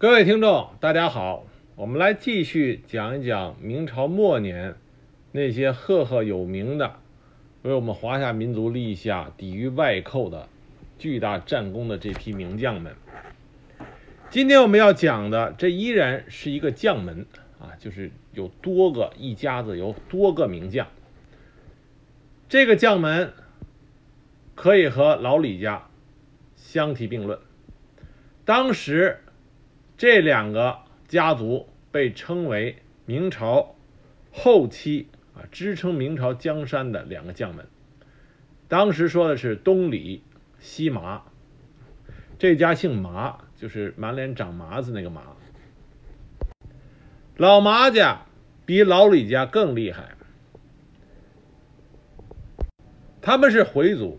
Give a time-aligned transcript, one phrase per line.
[0.00, 1.44] 各位听众，大家好，
[1.76, 4.76] 我们来继续讲一讲明朝末年
[5.30, 6.94] 那些赫赫有名的、
[7.60, 10.48] 为我们华夏民族立下抵御外寇的
[10.98, 12.96] 巨大战功的这批名将们。
[14.30, 17.26] 今天我们要讲的，这依然是一个将门
[17.58, 20.86] 啊，就是有多个一家子，有多个名将。
[22.48, 23.34] 这个将门
[24.54, 25.90] 可以和老李家
[26.56, 27.38] 相提并论。
[28.46, 29.18] 当时。
[30.00, 30.78] 这两个
[31.08, 33.74] 家族被称为明朝
[34.32, 37.66] 后期啊，支撑明朝江山的两个将门。
[38.66, 40.22] 当时说的是东李、
[40.58, 41.24] 西麻，
[42.38, 45.36] 这家姓麻，就是满脸长麻子那个麻。
[47.36, 48.22] 老麻家
[48.64, 50.14] 比老李家更厉害，
[53.20, 54.18] 他们是回族，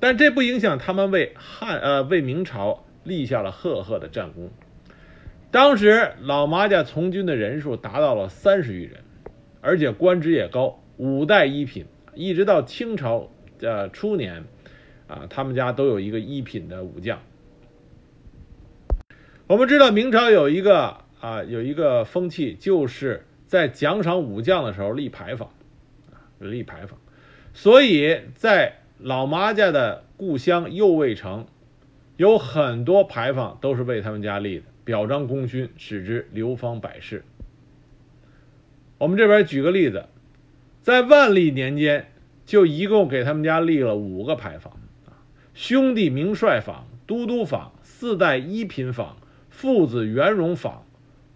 [0.00, 4.50] 但这不影响他们为汉呃为明朝立下了赫赫的战功。
[5.50, 9.02] 当时老麻家从军的人数达到了三十余人，
[9.60, 14.44] 而且官职也高，五代一品，一直到清朝的初年，
[15.08, 17.20] 啊，他们家都有一个一品的武将。
[19.48, 25.48] 我们知道明朝有一个啊有一个风气，就是在奖赏武将的时候立牌坊，
[26.12, 26.96] 啊立牌坊，
[27.54, 31.48] 所以在老麻家的故乡右卫城，
[32.16, 34.64] 有很多牌坊都是为他们家立的。
[34.84, 37.24] 表彰功勋，使之流芳百世。
[38.98, 40.06] 我们这边举个例子，
[40.82, 42.10] 在万历年间，
[42.44, 44.74] 就一共给他们家立了五个牌坊
[45.06, 45.16] 啊，
[45.54, 49.16] 兄弟名帅坊、都督坊、四代一品坊、
[49.48, 50.84] 父子圆融坊、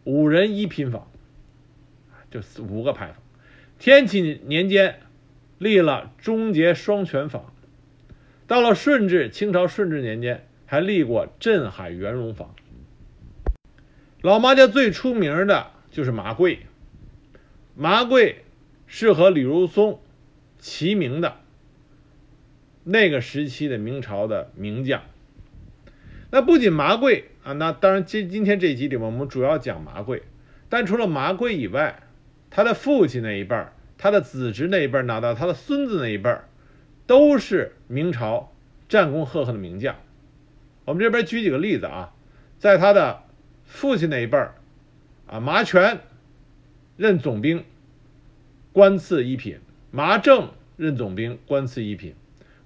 [0.05, 1.09] 五人一品坊，
[2.31, 3.17] 就五个牌坊。
[3.79, 5.01] 天启年间
[5.59, 7.53] 立了忠节双全坊，
[8.47, 12.55] 到了顺治，清朝顺治年间还立过镇海圆融坊。
[14.25, 16.61] 老麻家最出名的就是麻贵，
[17.75, 18.43] 麻贵
[18.87, 20.01] 是和李如松
[20.59, 21.37] 齐名的
[22.85, 25.03] 那个时期的明朝的名将。
[26.31, 30.23] 那不仅麻贵啊，那当然今今天这一集里面我们主要讲麻贵，
[30.71, 32.03] 但除了麻贵以外，
[32.49, 36.49] 他的父亲那一辈儿，他的子侄那一辈儿，拿到他的孙子那一辈儿，
[37.07, 38.55] 都是明朝
[38.89, 39.97] 战功赫赫的名将。
[40.87, 42.15] 我们这边举几个例子啊，
[42.59, 43.24] 在他的。
[43.65, 44.55] 父亲那一辈儿，
[45.27, 46.01] 啊，麻权
[46.97, 47.65] 任总兵，
[48.73, 49.59] 官赐一品；
[49.91, 52.15] 麻正任总兵，官赐一品。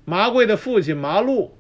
[0.04, 1.56] 麻贵的父亲麻禄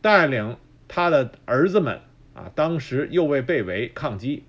[0.00, 0.56] 带领
[0.88, 2.00] 他的儿子们，
[2.34, 4.44] 啊，当时又为被围抗击，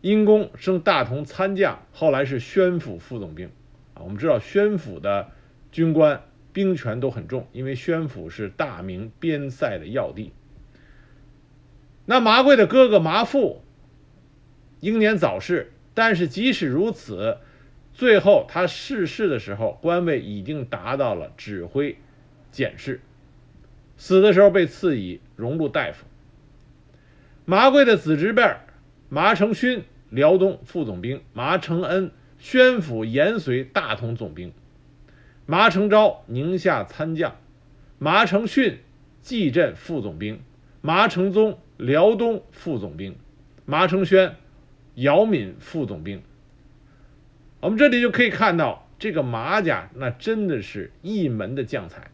[0.00, 3.50] 因功升大同参将，后来是宣府副总兵。
[3.94, 5.30] 啊，我们知道宣府的
[5.72, 6.22] 军官
[6.52, 10.32] 兵权都很重，因为宣府是大明边塞的要地。
[12.10, 13.62] 那麻贵的哥哥麻富
[14.80, 17.36] 英年早逝，但是即使如此，
[17.92, 21.98] 最后他逝世的时候，官位已经达到了指挥
[22.50, 23.02] 检事，
[23.98, 26.06] 死的时候被赐以荣禄大夫。
[27.44, 28.56] 麻贵的子侄辈
[29.10, 34.54] 麻承勋辽东副总兵，麻承恩宣府延绥大同总兵，
[35.44, 37.36] 麻承昭宁夏参将，
[37.98, 38.78] 麻承训
[39.20, 40.40] 蓟镇副总兵，
[40.80, 41.58] 麻承宗。
[41.78, 43.16] 辽东副总兵
[43.64, 44.34] 麻承轩，
[44.96, 46.22] 姚敏副总兵。
[47.60, 52.10] 我们这里就可以看到，这个麻家那真的是一门的将才。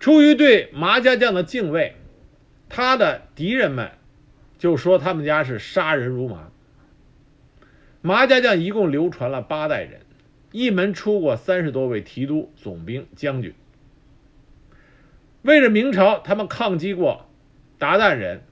[0.00, 1.96] 出于对麻家将的敬畏，
[2.70, 3.90] 他的敌人们
[4.58, 6.50] 就说他们家是杀人如麻。
[8.00, 10.00] 麻家将一共流传了八代人，
[10.50, 13.52] 一门出过三十多位提督、总兵、将军。
[15.42, 17.28] 为了明朝，他们抗击过。
[17.78, 18.42] 鞑靼人、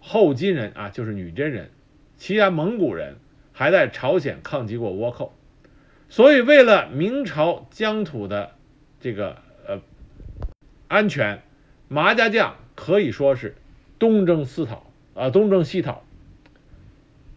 [0.00, 1.70] 后金人啊，就是女真人，
[2.16, 3.16] 其他蒙古人
[3.52, 5.32] 还在朝鲜抗击过倭寇，
[6.08, 8.52] 所以为了明朝疆土的
[9.00, 9.80] 这个呃
[10.88, 11.42] 安全，
[11.88, 13.54] 麻家将可以说是
[13.98, 16.02] 东征西讨啊，东征西讨，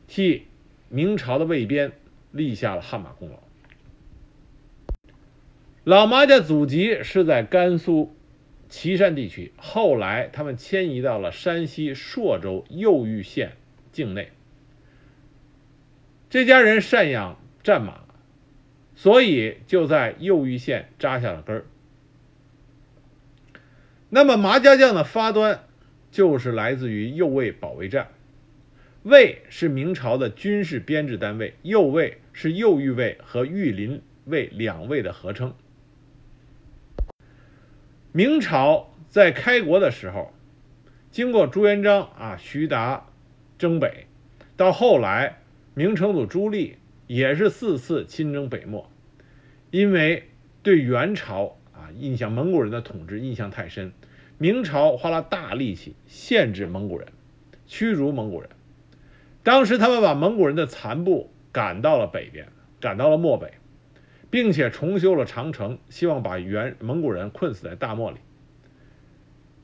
[0.08, 0.48] 替
[0.90, 1.92] 明朝的卫边
[2.32, 3.38] 立下了汗马功劳。
[5.84, 8.14] 老麻家祖籍是在甘肃。
[8.70, 13.54] 岐山地区，后来他们迁移到了山西朔州右玉县
[13.92, 14.32] 境内。
[16.30, 18.02] 这家人善养战马，
[18.96, 21.66] 所以就在右玉县扎下了根儿。
[24.10, 25.64] 那么麻家将的发端，
[26.12, 28.10] 就是来自于右卫保卫战。
[29.04, 35.54] 卫是明朝的军事编制单位，右卫是右御卫和御林卫两卫的合称。
[38.18, 40.34] 明朝在开国的时候，
[41.12, 43.06] 经过朱元璋啊、徐达
[43.60, 44.08] 征北，
[44.56, 45.38] 到后来
[45.76, 48.90] 明成祖朱棣也是四次亲征北漠，
[49.70, 50.32] 因为
[50.64, 53.94] 对元朝啊印象蒙古人的统治印象太深，
[54.40, 57.10] 明朝花了大力气限制蒙古人，
[57.68, 58.50] 驱逐蒙古人。
[59.44, 62.48] 当时他们把蒙古人的残部赶到了北边，
[62.80, 63.54] 赶到了漠北，
[64.30, 68.18] 并且重修了长城，希望把元蒙古人困死在大漠里。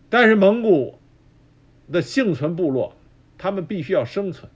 [0.10, 1.00] 但是蒙古
[1.92, 2.96] 的幸存部落，
[3.38, 4.52] 他们必须要生存。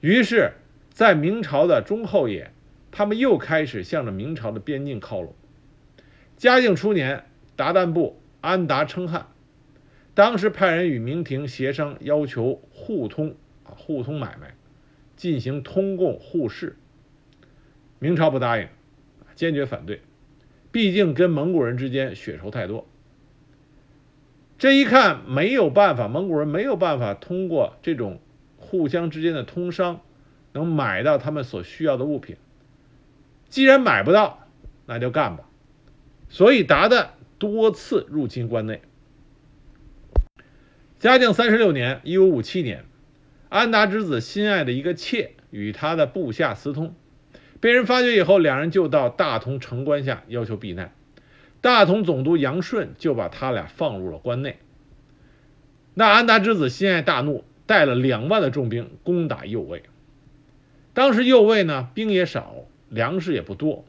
[0.00, 0.52] 于是，
[0.90, 2.52] 在明朝的中后叶，
[2.90, 5.34] 他们又开始向着明朝的边境靠拢。
[6.36, 7.24] 嘉靖初年，
[7.56, 9.28] 鞑靼部安达称汗，
[10.14, 13.34] 当时派人与明廷协商，要求互通
[13.64, 14.54] 啊，互通买卖，
[15.16, 16.76] 进行通贡互市。
[17.98, 18.68] 明朝不答应，
[19.34, 20.00] 坚决反对，
[20.70, 22.86] 毕竟跟蒙古人之间血仇太多。
[24.58, 28.20] 这一看没有办法，蒙古人没有办法通过这种
[28.56, 30.00] 互相之间的通商，
[30.52, 32.36] 能买到他们所需要的物品。
[33.48, 34.46] 既然买不到，
[34.86, 35.48] 那就干吧。
[36.28, 37.08] 所以达旦
[37.38, 38.80] 多次入侵关内。
[40.98, 42.84] 嘉靖三十六年（一五五七年），
[43.50, 46.94] 安达之子心爱的一个妾与他的部下私通，
[47.62, 50.92] 被人发觉以后，两人就到大同城关下要求避难。
[51.60, 54.58] 大同总督杨顺就把他俩放入了关内。
[55.94, 59.84] 那安达之子心爱大怒，带了两万的重兵攻打右卫。
[60.92, 62.52] 当时右卫呢兵也少，
[62.88, 63.84] 粮食也不多，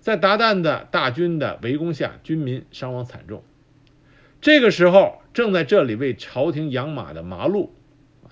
[0.00, 3.42] 在鞑靼的大军的围攻下，军民伤亡惨重。
[4.42, 7.72] 这个时候，正在这里为朝廷养马的麻禄，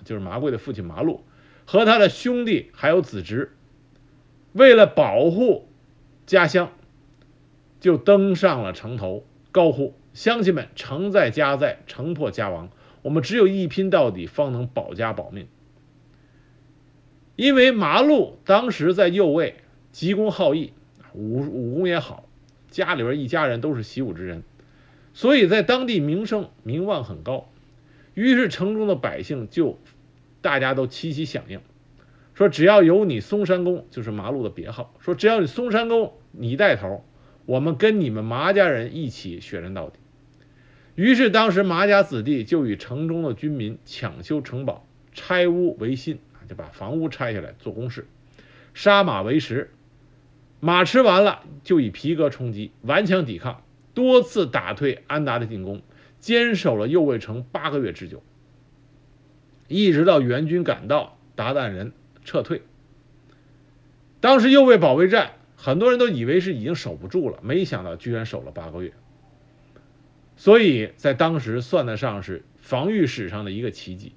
[0.05, 1.23] 就是麻贵的父亲麻禄，
[1.65, 3.56] 和他的兄弟还有子侄，
[4.53, 5.67] 为了保护
[6.25, 6.71] 家乡。
[7.79, 12.69] 就登上了城头，高呼：“乡亲们，城在家在，城破家亡。
[13.03, 15.47] 我们只有一拼到底，方能保家保命。”
[17.37, 19.57] 因为麻禄当时在右卫，
[19.91, 20.73] 急公好义，
[21.13, 22.27] 武武功也好，
[22.71, 24.41] 家里边一家人都是习武之人，
[25.13, 27.47] 所以在当地名声名望很高。
[28.15, 29.77] 于是城中的百姓就
[30.41, 31.61] 大家都齐齐响应，
[32.37, 34.93] 说：“只要有你嵩山公，就是麻禄的别号。
[34.99, 37.03] 说只要你嵩山公你带头。”
[37.47, 39.97] 我们跟你们麻家人一起血战到底。
[40.95, 48.05] 于是，当时麻家子弟就与城中的军民抢修城堡，拆屋为新啊，就把房屋拆下来做工事，
[48.73, 49.71] 杀马为食。
[50.59, 53.63] 马吃完了，就以皮革充饥，顽强抵抗，
[53.93, 55.81] 多次打退安达的进攻，
[56.19, 58.21] 坚守了右卫城八个月之久，
[59.69, 61.93] 一直到援军赶到，鞑靼人
[62.27, 62.61] 撤退。
[64.19, 65.31] 当时右卫保卫战。
[65.59, 68.93] 很多人都以为是已经守不住了，没想到居然守了八个月，
[70.35, 74.13] 所以在当时算得上是防御史上的一个奇迹。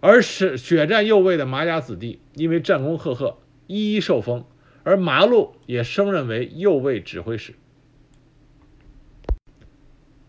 [0.00, 3.36] 而是血战右卫的马家子弟，因为战功赫赫，
[3.66, 4.46] 一一受封，
[4.82, 7.54] 而麻禄也升任为右卫指挥使。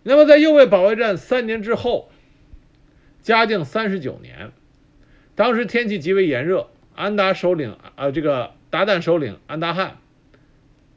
[0.03, 2.09] 那么在右卫保卫战三年之后，
[3.21, 4.51] 嘉靖三十九年，
[5.35, 8.53] 当时天气极为炎热，安达首领啊，这个。
[8.71, 9.99] 鞑靼首领安达汗，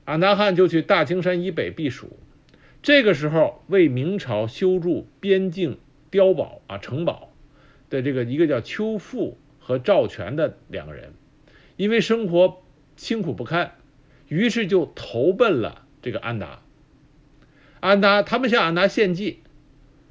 [0.05, 2.19] 安达汗就去大青山以北避暑。
[2.82, 5.79] 这个时候，为明朝修筑边境
[6.11, 7.31] 碉堡啊城堡
[7.88, 11.12] 的这个一个叫邱富和赵全的两个人，
[11.76, 12.64] 因为生活
[12.97, 13.76] 辛苦不堪，
[14.26, 16.62] 于是就投奔了这个安达。
[17.78, 19.38] 安达他们向安达献计，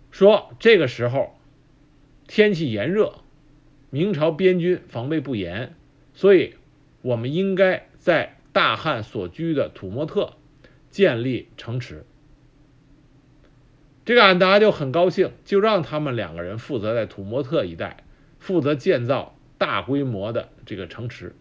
[0.09, 1.37] 说这个时候
[2.27, 3.15] 天气炎热，
[3.89, 5.75] 明朝边军防备不严，
[6.13, 6.53] 所以。
[7.03, 10.33] 我们应该在大汉所居的土默特
[10.89, 12.05] 建立城池。
[14.03, 18.03] 这个安达就很高兴，就让他们两个人负责在土默特一带
[18.39, 21.33] 负责建造大规模的这个城池。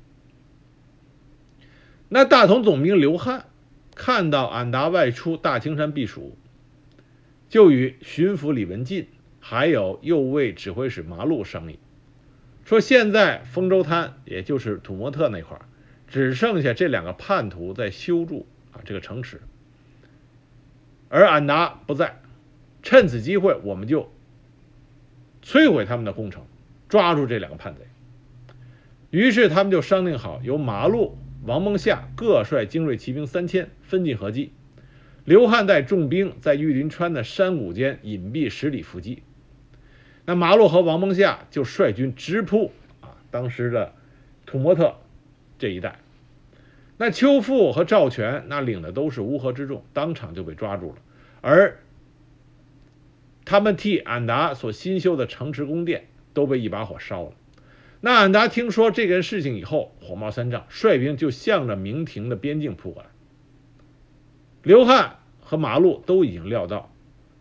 [2.11, 3.47] 那大同总兵刘汉
[3.97, 6.37] 看到安达外出大青山避暑，
[7.49, 9.09] 就与巡抚李文进
[9.41, 11.79] 还有右卫指挥使麻禄商议。
[12.67, 15.57] 说现在丰州滩，也就是土默特那块
[16.09, 19.41] 只剩下这两个叛徒在修筑啊这个城池，
[21.09, 22.21] 而俺达不在，
[22.83, 24.11] 趁此机会，我们就
[25.45, 26.45] 摧毁他们的工程，
[26.89, 27.83] 抓住这两个叛贼。
[29.13, 34.51] 于是他们就商定好，由马路、王孟夏各率精锐骑兵三千，分进合击；
[35.25, 39.23] 刘汉带重兵在玉林川的山谷间隐蔽十里伏击。
[40.27, 43.95] 那马洛和王孟夏就率军直扑啊，当时的
[44.45, 44.97] 土默特
[45.59, 46.01] 这一带。
[46.99, 50.97] 那邱富和赵全那领的都是乌合之众，当场就被抓住了。
[51.43, 51.79] 而
[53.45, 57.33] 他们替俺答所新修的城池宫殿都被一把火烧了。
[58.01, 63.09] 那俺答听说这件事情以后，火冒三丈，率兵就向着明廷的边境扑过来。
[64.63, 66.93] 刘汉和马路都已经料到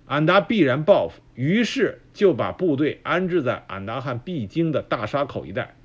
[0.05, 5.75] 俺答必然报复，于是就把部队安置在俺答汗必经的大沙口一带，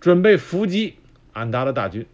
[0.00, 0.96] 准备伏击
[1.32, 2.06] 俺答的大军。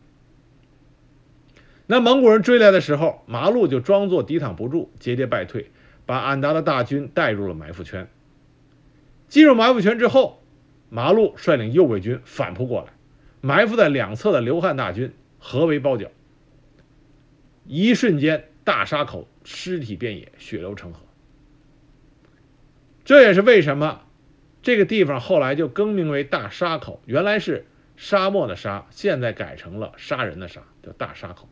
[1.87, 5.71] 那蒙古人追来的时候，马路就装作抵挡不住，节节败退，
[6.05, 8.09] 把俺答的大军带入了埋伏圈。
[9.29, 10.43] 进入埋伏圈之后，
[10.91, 12.93] 马路率领右卫军反扑过来，
[13.41, 16.09] 埋伏在两侧的刘汉大军合围包饺。
[17.67, 21.06] 一瞬间，大沙口尸体遍野，血流成河。
[23.07, 24.03] 这也是为什么
[24.63, 27.65] 这个地方后来就更名为大沙口，原来是
[27.97, 31.49] 沙漠的沙，现在改成了杀人的杀，叫大沙口。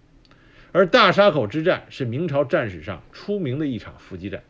[0.72, 4.42] 而大沙口之战是明朝战史上出名的一场伏击战，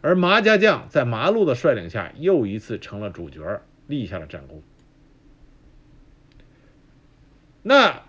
[0.00, 4.62] 而麻家将在麻禄的率领下又一次成了主角，立下了战功。
[7.62, 8.04] 那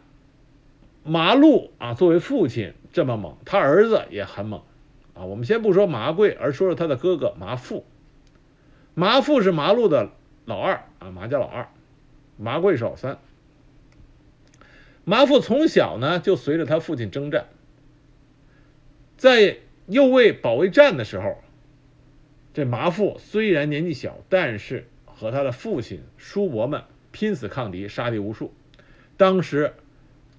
[1.03, 4.61] 麻禄啊，作为父亲这么猛，他儿子也很猛
[5.13, 5.25] 啊。
[5.25, 7.85] 我们先不说麻贵，而说说他的哥哥麻富。
[8.95, 10.11] 麻富是麻禄的
[10.45, 11.67] 老二啊，麻家老二，
[12.37, 13.17] 麻贵是老三。
[15.03, 17.47] 麻富从小呢就随着他父亲征战，
[19.17, 19.57] 在
[19.87, 21.41] 右卫保卫战的时候，
[22.53, 28.53] 这麻富虽然年纪小，但是和他的父亲叔伯们拼死抗敌，杀敌无数。
[29.17, 29.73] 当时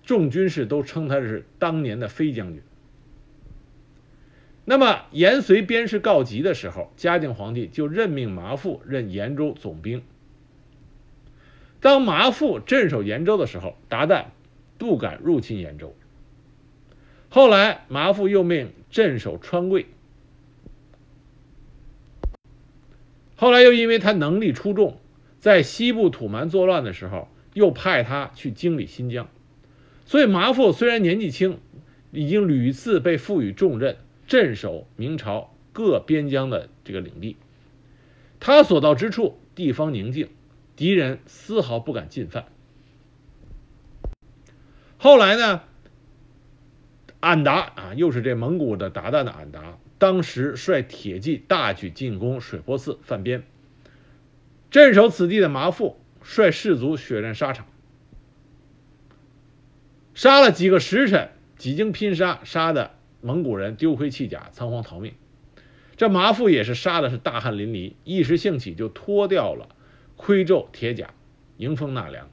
[0.05, 2.63] 众军士都称他是当年的飞将军。
[4.65, 10.03] 那么延绥边事告急的时候，嘉靖皇帝就任命麻富任延州总兵。
[11.81, 14.27] 当麻富镇守延州的时候，鞑靼。
[14.77, 15.95] 不敢入侵延州。
[17.31, 19.87] 后来，麻富又命镇守川贵。
[23.37, 25.01] 后来又因为他能力出众，
[25.39, 29.29] 在西部土蛮作乱的时候，又派他去经理新疆。
[30.05, 31.61] 所以，麻富虽然年纪轻，
[32.11, 33.97] 已经屡次被赋予重任，
[34.35, 37.37] 镇守明朝各边疆的这个领地。
[38.41, 40.29] 他所到之处，地方宁静，
[40.75, 42.47] 敌人丝毫不敢进犯。
[44.99, 45.63] 后来呢？
[47.21, 53.45] 俺答啊，又是这蒙古的鞑靼的俺答，当时率铁骑大举进攻水泊寺犯边。
[54.69, 57.67] 镇守此地的麻富率士卒血战沙场，
[60.13, 65.15] 杀了几个时辰，几经拼杀，杀的蒙古人丢盔弃甲，仓皇逃命。
[65.97, 69.75] 这麻富也是杀的是大汗淋漓，一时兴起就脱掉了
[70.19, 71.15] 盔胄铁甲，
[71.57, 72.29] 迎风纳凉。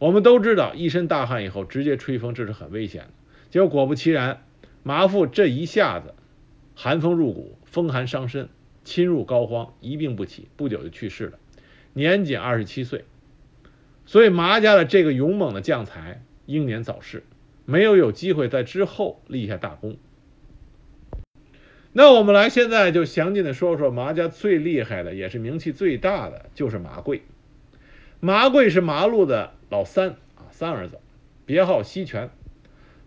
[0.00, 3.10] 我们都知道，一身大汗以后直接吹风，这是很危险的。
[3.50, 4.42] 结果果不其然，
[4.82, 6.14] 麻富这一下子
[6.74, 8.48] 寒风入骨，风寒伤身，
[8.82, 11.38] 侵入膏肓，一病不起，不久就去世了，
[11.92, 13.04] 年仅二十七岁。
[14.06, 17.22] 所以麻家的这个勇猛的将才英年早逝，
[17.70, 19.96] 没有有机会在之后立下大功。
[21.92, 27.22] 那我们来现在就详尽的说说麻家最厉害的，也是名气最大的，就是麻贵。
[28.18, 29.52] 麻贵是麻禄的。
[29.70, 30.98] 老三啊，三儿子，
[31.46, 32.30] 别号西泉，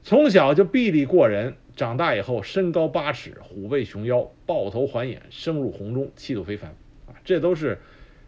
[0.02, 6.70] 从小就臂力过人，长大以后身高八尺，虎背熊腰，豹头环眼，声入洪钟，气度非凡
[7.06, 7.80] 啊，这都是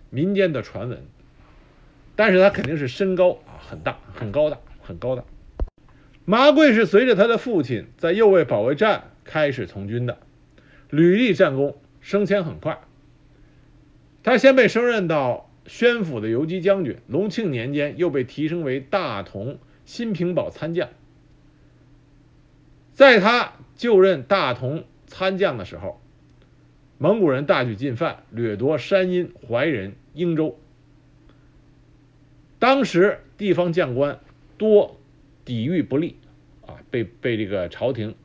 [0.10, 1.02] 民间的传闻。
[2.18, 5.24] 但是他肯定是身高啊很大，很高大，很高大。
[6.26, 10.18] 麻贵是随着他的父亲在右卫保卫战开始从军的，
[10.90, 12.82] 屡立战功，升迁很快。
[14.24, 15.50] 他先被升任到。
[15.68, 20.90] 宣府的游击将军，隆庆年间又被提升为大同新平堡参将。
[22.94, 26.00] 在他就任大同参将的时候，
[27.00, 30.60] 蒙古人大举进犯，掠夺山阴、怀仁、英州。
[32.60, 34.20] 当时地方将官
[34.60, 35.00] 多
[35.46, 36.18] 抵御不力，
[36.66, 38.16] 啊，被被这个朝廷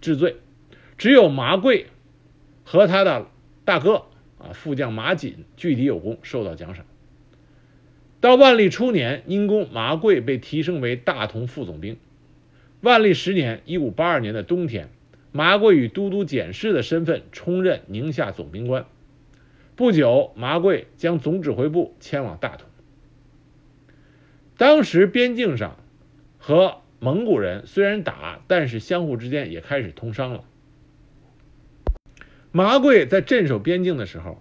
[0.00, 0.36] 治罪，
[0.96, 1.88] 只有麻贵
[2.64, 3.26] 和他的
[3.64, 4.04] 大哥。
[4.38, 6.84] 啊，副将马锦具体有功，受到奖赏。
[8.20, 11.96] 到万历初年，因功麻贵被提升为大同副总兵。
[12.80, 14.88] 万历十年（一五八二年的冬天），
[15.30, 18.84] 麻贵以都督检事的身份充任宁夏总兵官。
[19.76, 22.68] 不久，麻贵将总指挥部迁往大同。
[24.62, 25.76] 当时边境上
[26.38, 30.44] 和蒙古人虽然打，但是相互之间也开始通商了。
[32.52, 34.40] 麻贵在镇守边境的时候，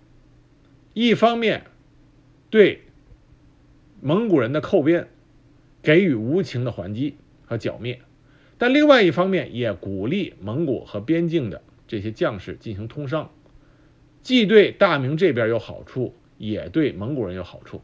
[0.93, 1.63] 一方面
[2.51, 2.83] 对
[3.99, 5.07] 蒙古人的寇边
[5.81, 7.15] 给予无情的还击
[7.47, 7.99] 和剿灭，
[8.59, 13.31] 但另外一方面也鼓励蒙古和边境的这些将士进行通商，
[14.21, 17.81] 既对大明这边有好处，也对蒙古人有好处。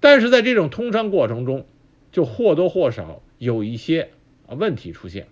[0.00, 1.66] 但是在这种通商过程中，
[2.10, 4.10] 就或多或少有一些
[4.46, 5.28] 啊问题出现，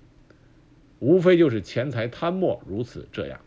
[0.98, 3.40] 无非就是钱财贪墨如此这样。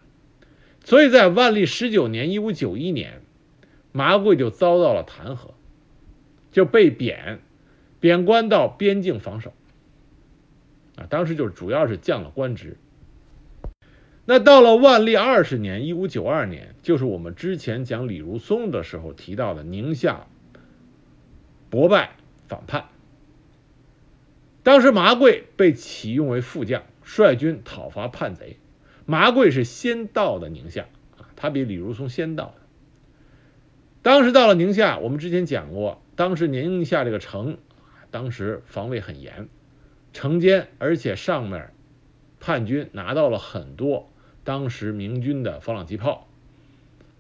[0.84, 3.22] 所以在万历十九年（一五九一年），
[3.94, 5.52] 麻贵就遭到了弹劾，
[6.52, 7.40] 就被贬，
[8.00, 9.54] 贬官到边境防守。
[10.96, 12.78] 啊，当时就主要是降了官职。
[14.26, 20.26] 那到了万历二十年（一五九二年），就是我们之前讲李如松的时候提到的宁夏
[21.72, 22.12] 博拜
[22.48, 22.86] 反叛。
[24.62, 28.58] 当时麻贵被启用为副将，率军讨伐叛贼。
[29.08, 30.86] 麻贵是先到的宁夏
[31.18, 32.54] 啊，他比李如松先到的。
[34.04, 37.58] 当时到了宁夏，我们之前讲过，当时宁夏这个城，
[38.12, 39.50] 当时防卫很严，
[40.14, 41.72] 城坚，而且上面
[42.40, 44.12] 叛军拿到了很多
[44.44, 46.28] 当时明军的防狼机炮，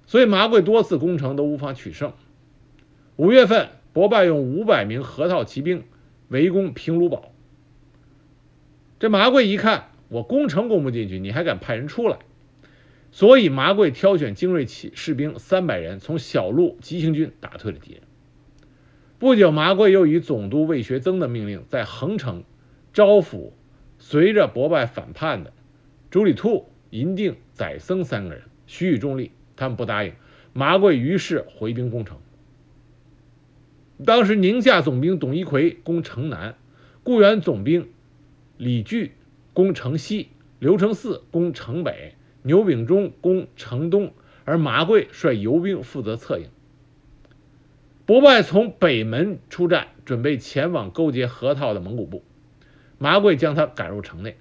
[0.06, 2.14] 所以麻贵多次攻城都无法取胜。
[3.16, 5.84] 五月份，博拜用五百名河套骑兵
[6.30, 7.32] 围攻平卢堡，
[9.00, 9.90] 这麻贵一看。
[10.10, 12.20] 我攻城攻不进去，你还敢派人出来？
[13.12, 18.02] 所以麻贵挑选精锐骑士兵三百人，从小路急行军打退了敌人。
[19.20, 22.44] 不久，麻贵又以总督魏学增的命令，在横城
[22.92, 23.52] 招抚
[24.00, 25.54] 随着博拜反叛的
[26.10, 30.12] 朱里兔、银锭、载僧三个人，许以重利，他们不答应。
[30.52, 32.18] 麻贵于是回兵攻城。
[34.06, 36.56] 当时宁夏总兵董一奎攻城南，
[37.04, 37.90] 固原总兵
[38.58, 39.14] 李巨。
[39.54, 40.30] 攻城西，
[40.60, 44.14] 刘承嗣攻城北，牛秉忠攻城东，
[44.46, 46.46] 而麻贵率游兵负责策应。
[48.06, 52.24] 博拜从北门出战，准备前往勾结河套的蒙古部，
[52.98, 54.38] 麻贵将他赶入城内。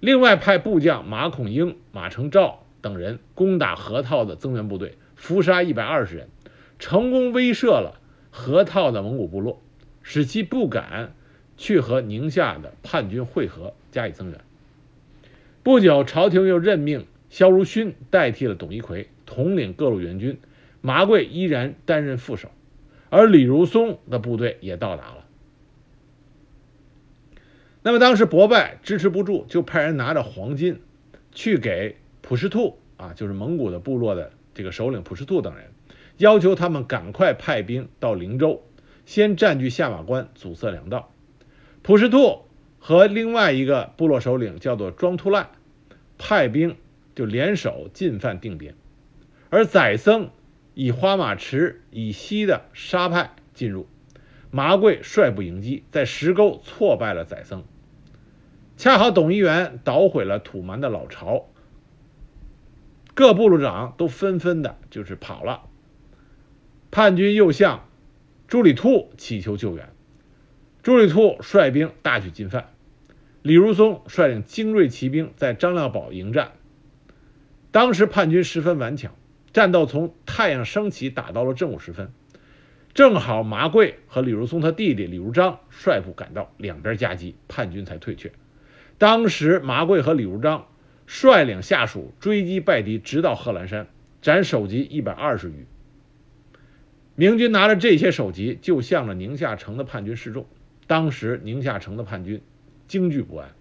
[0.00, 6.28] 另外派部将马孔英、马承照等人攻打河套的增援部队，伏杀一百二十人，
[6.80, 8.00] 成功威慑了
[8.38, 9.60] 河套的蒙古部落，
[10.02, 11.12] 使其不敢
[11.56, 13.74] 去和宁夏的叛军会合。
[13.90, 14.38] 加以增援。
[15.62, 20.38] 不久，朝廷又任命萧如勋代替了董一奎统领各路援军，
[20.82, 22.50] 麻贵依然担任副手，
[23.08, 25.24] 而李如松的部队也到达了。
[27.82, 30.80] 那么当时博拜支持不住，就派人拿着黄金
[31.32, 35.64] 去给普什图啊，就是蒙古的部落的这个首领普什图等人，
[36.18, 38.62] 要求他们赶快派兵到灵州，
[39.06, 41.10] 先占据下马关，阻塞粮道。
[41.82, 42.42] 普什图。
[42.80, 45.48] 和另外一个部落首领叫做庄突赖，
[46.16, 46.76] 派兵
[47.16, 48.76] 就联手进犯定边，
[49.50, 50.30] 而宰僧
[50.74, 53.88] 以花马池以西的沙派进入，
[54.52, 57.64] 麻贵率部迎击，在石沟挫败了宰僧。
[58.76, 61.46] 恰好董一元捣毁了土蛮的老巢，
[63.12, 65.67] 各部落长都纷纷的就是跑了，
[66.90, 67.88] 叛军又向
[68.46, 69.90] 朱里兔祈求救援。
[70.82, 72.72] 朱里兔率兵大举进犯，
[73.42, 76.52] 李如松率领精锐骑兵在张亮堡迎战。
[77.70, 79.14] 当时叛军十分顽强，
[79.52, 82.10] 战斗从太阳升起打到了正午时分，
[82.94, 88.32] 正好麻贵和李如松他弟弟李如章率部赶到，两边夹击，叛军才退却。
[88.96, 90.66] 当时麻贵和李如章
[91.06, 93.88] 率领下属追击败敌，直到贺兰山，
[94.22, 95.66] 斩首级一百二十余。
[97.20, 100.46] 明军拿着这些首级，就向着宁夏城的叛军示众。
[100.86, 102.40] 当时宁夏城的叛军
[102.86, 103.56] 惊惧不安，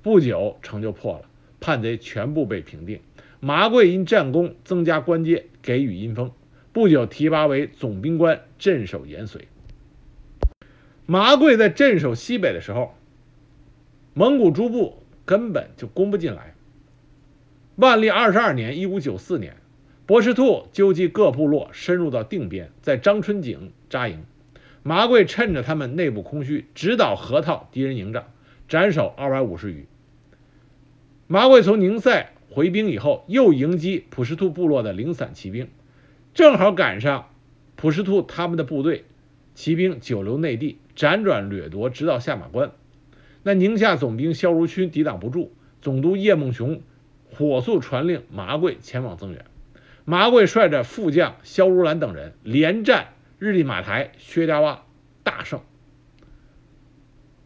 [0.00, 1.24] 不久城就破了，
[1.58, 3.00] 叛贼全部被平定。
[3.40, 6.30] 麻贵因战功增加官阶，给予阴封，
[6.72, 9.40] 不久提拔为总兵官，镇守延绥。
[11.04, 12.94] 麻贵在镇守西北的时候，
[14.14, 16.54] 蒙古诸部根本就攻不进来。
[17.74, 19.56] 万历二十二年（一五九四年），
[20.10, 24.24] 博士兔纠集各部落深入到定边，在张春井扎营。
[24.82, 28.24] 麻贵趁着他们内部空虚，直捣河套敌人营帐，
[28.68, 29.86] 斩首二百五十余。
[31.28, 35.68] 麻贵从宁塞回兵以后，又迎击普什图部落的零散骑兵，
[36.34, 37.28] 正好赶上
[37.76, 39.04] 普什图他们的部队
[39.54, 42.72] 骑兵久留内地，辗转掠夺，直到下马关。
[43.44, 46.82] 那宁夏总兵萧如勋抵挡不住，总督叶梦熊
[47.32, 49.44] 火速传令麻贵前往增援。
[50.04, 53.14] 麻贵率着副将萧如兰等人连战。
[53.38, 54.80] 日立马台、薛家洼
[55.22, 55.62] 大胜，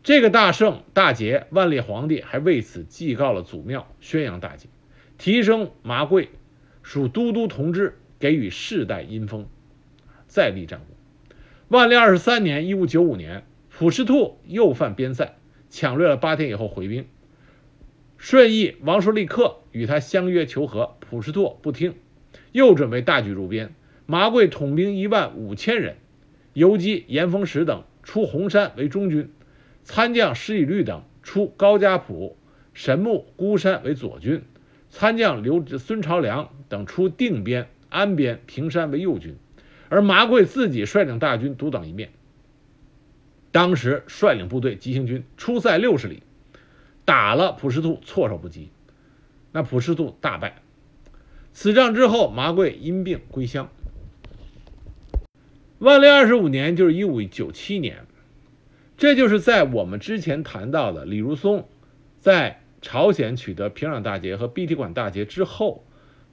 [0.03, 4.67] 这个大胜大捷，万历皇帝还为此祭告了祖庙，宣扬大捷，
[5.19, 6.31] 提升麻贵
[6.83, 9.47] 属都督同知，给予世代阴封，
[10.27, 10.89] 再立战功。
[11.69, 15.37] 万历二十三年（一五九五年），普什图又犯边塞，
[15.71, 17.07] 抢掠了八天以后回兵，
[18.19, 21.95] 顺义王叔立克与他相约求和，普什图不听，
[22.55, 23.75] 又准备大举入边。
[24.07, 25.97] 麻贵统兵一万五千人，
[26.53, 29.29] 游击严峰石等出红山为中军，
[29.83, 32.37] 参将施以律等出高家堡、
[32.75, 34.45] 神木、孤山为左军，
[34.89, 39.35] 参将刘孙朝良等出定边、安边、平山为右军，
[39.89, 42.11] 而麻贵自己率领大军独当一面。
[43.51, 46.23] 当时率领部队急行军出塞六十里，
[47.05, 48.71] 打了普什图措手不及，
[49.51, 50.61] 那普什图大败。
[51.57, 53.71] 此仗之后，麻贵因病归乡。
[55.79, 58.07] 万历二十五年，就是一五九七年，
[58.97, 61.69] 这就是在我们之前谈到的李如松
[62.19, 65.85] 在朝鲜取得平壤大捷和碧提馆大捷之后，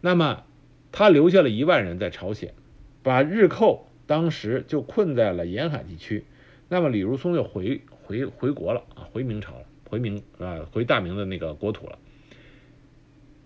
[0.02, 0.44] 那么
[0.92, 2.56] 他留下了一万人在朝鲜，
[3.04, 6.26] 把日寇当时就困在了沿海地区。
[6.68, 12.00] 那么李如松又回回回国了啊，回明朝了，回明啊，回大明的那个国土了。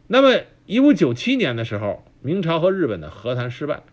[0.07, 3.83] 那么一五九七年的时候，明朝和日本的和谈失败，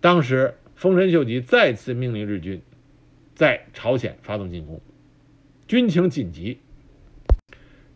[0.00, 0.54] 当时。
[0.78, 2.62] 丰臣秀吉再次命令日军
[3.34, 4.80] 在朝鲜发动进攻，
[5.66, 6.60] 军情紧急。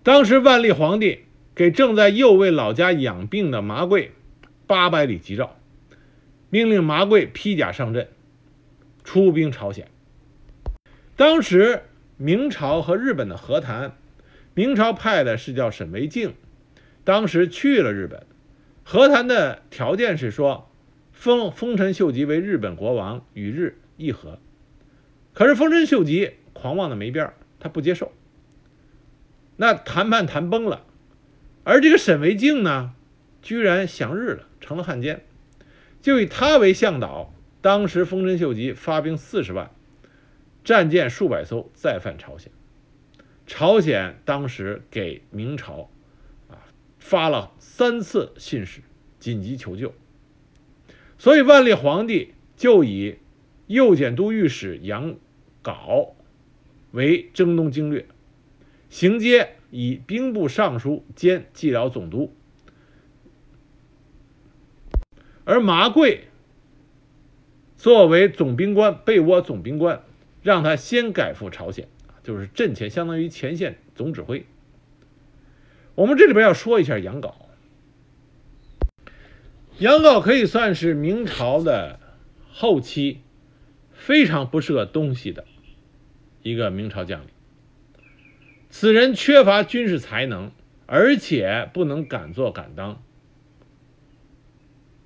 [0.03, 1.21] 当时万历皇帝
[1.55, 4.11] 给正在右卫老家养病的麻贵
[4.67, 5.55] 八百里急诏，
[6.51, 8.09] 命令麻贵披甲上阵，
[9.05, 9.87] 出兵朝鲜。
[11.15, 11.85] 当时
[12.17, 13.97] 明朝和日本的和谈，
[14.55, 16.35] 明朝派的是叫沈惟敬，
[17.05, 18.27] 当时去了日本，
[18.85, 20.69] 和谈的条件是说。
[21.13, 24.41] 封丰臣秀吉为日本国王，与日议和。
[25.33, 28.11] 可是丰臣秀吉狂妄的没边儿，他不接受。
[29.55, 30.85] 那谈判谈崩了，
[31.63, 32.95] 而这个沈惟敬呢，
[33.41, 35.25] 居然降日了，成了汉奸，
[36.01, 37.33] 就以他为向导。
[37.61, 39.71] 当时丰臣秀吉发兵四十万，
[40.65, 42.51] 战舰数百艘，再犯朝鲜。
[43.47, 45.89] 朝鲜当时给明朝
[47.03, 48.81] 发了三次信使，
[49.19, 49.93] 紧急求救。
[51.19, 53.19] 所以万历皇帝就以
[53.67, 55.17] 右检都御史杨
[55.63, 56.15] 镐
[56.93, 58.07] 为征东经略，
[58.89, 62.33] 行阶以兵部尚书兼蓟辽总督，
[65.45, 66.25] 而麻贵
[67.77, 70.03] 作为总兵官、被窝总兵官，
[70.43, 71.89] 让他先改赴朝鲜，
[72.23, 74.47] 就是阵前，相当于前线总指挥。
[75.95, 77.35] 我们这里边要说一下杨镐。
[79.79, 81.99] 杨镐可以算是明朝的
[82.51, 83.21] 后期
[83.93, 85.45] 非常不是个东西的
[86.43, 87.29] 一个明朝将领。
[88.71, 90.51] 此人缺乏军事才能，
[90.87, 93.03] 而且不能敢做敢当。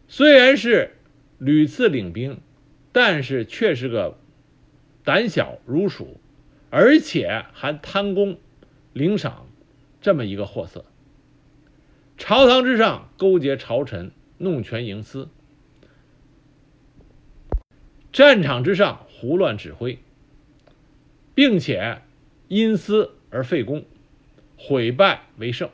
[0.08, 0.96] 虽然是
[1.38, 2.40] 屡次领兵，
[2.92, 4.18] 但是却是个
[5.02, 6.20] 胆小如鼠，
[6.70, 8.38] 而且还贪功
[8.92, 9.45] 领赏
[10.06, 10.84] 这么一个货色。
[12.16, 14.12] 朝堂之上勾结朝臣。
[14.38, 15.28] 弄权营私，
[18.12, 19.98] 战场之上胡乱指挥，
[21.34, 22.02] 并且
[22.46, 23.84] 因私而废公，
[24.56, 25.70] 毁败为胜。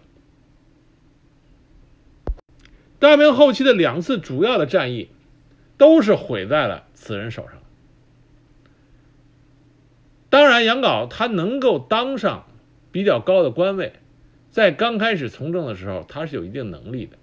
[3.00, 5.10] 大明后期的两次主要的战役，
[5.76, 7.60] 都是毁在了此人手上。
[10.30, 12.46] 当然，杨镐他能够当上
[12.92, 13.94] 比较高的官位，
[14.52, 17.16] 在刚开始从政的时候，他是有一定能力的。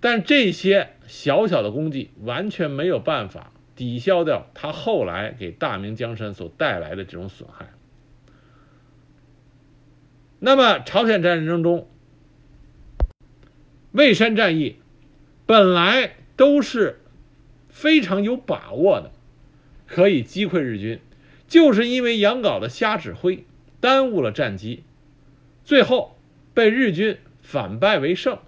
[0.00, 7.70] 但这些小小的功绩完全没有办法抵消掉他后来给大明江山所带来的这种损害。
[10.38, 11.88] 那么朝鲜战争中，
[13.92, 14.76] 蔚山战役
[15.46, 17.00] 本来都是
[17.68, 19.12] 非常有把握的，
[19.86, 21.00] 可以击溃日军，
[21.48, 23.44] 就是因为杨镐的瞎指挥，
[23.80, 24.84] 耽误了战机，
[25.64, 26.15] 最后
[26.56, 28.38] 被日军反败为胜。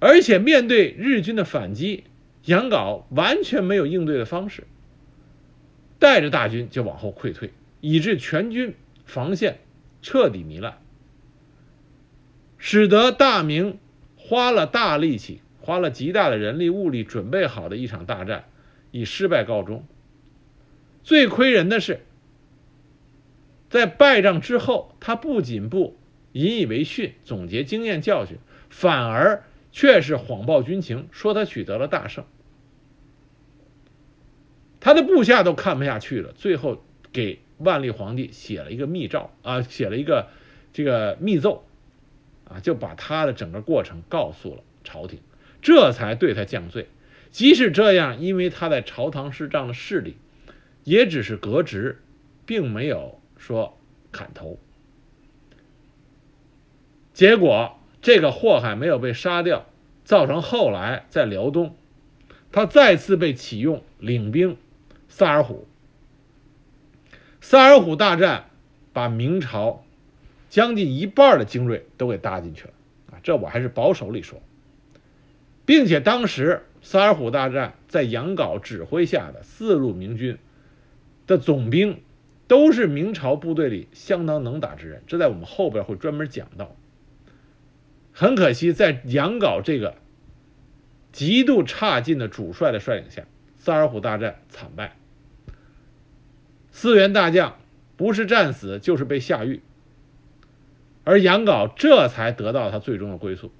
[0.00, 2.02] 而且面对日军的反击，
[2.46, 4.64] 杨镐完全没有应对的方式，
[6.00, 9.60] 带着大军就往后溃退，以致全军防线
[10.02, 10.82] 彻底糜烂，
[12.58, 13.78] 使得大明
[14.16, 18.46] 花了大力气、花了极大的人力物力准备好的一场大战
[18.90, 19.86] 以失败告终。
[21.04, 22.00] 最亏人的是，
[23.70, 25.96] 在败仗之后，他不仅不
[26.36, 28.36] 引以为训、总结经验教训，
[28.70, 29.42] 反而。
[29.72, 32.24] 却是谎报军情，说他取得了大胜，
[34.80, 40.28] 他的部下都看不下去了，最后给万历皇帝写了一个密诏啊，写了一个
[40.72, 41.66] 这个密奏，
[42.48, 45.20] 啊，就把他的整个过程告诉了朝廷，
[45.60, 46.88] 这才对他降罪。
[47.30, 50.16] 即使这样，因为他在朝堂失仗的势力，
[50.84, 52.00] 也只是革职，
[52.46, 53.78] 并没有说
[54.10, 54.58] 砍头。
[57.16, 59.64] 结果这个祸害没有被杀掉，
[60.04, 61.74] 造成后来在辽东，
[62.52, 64.58] 他再次被启用领兵
[65.08, 65.60] 萨尔浒。
[67.40, 68.50] 萨尔浒大战，
[68.92, 69.82] 把明朝
[70.50, 72.74] 将近一半的精锐都给搭进去了
[73.12, 73.16] 啊！
[73.22, 74.42] 这我还是保守里说，
[75.64, 80.36] 并且当时萨尔浒大战在杨镐指挥下的四路明军
[81.26, 81.98] 的总兵。
[82.48, 86.76] 都是明朝部队里相当能打之人，这在我们后边会专门讲到。
[88.18, 89.96] 很可惜，在杨镐这个
[91.12, 93.26] 极度差劲的主帅的率领下，
[93.58, 94.96] 萨尔浒大战惨败，
[96.70, 97.58] 四员大将
[97.98, 99.60] 不是战死就是被下狱，
[101.04, 103.52] 而杨镐这才得到他最终的归宿，